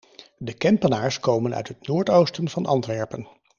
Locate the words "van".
2.49-2.65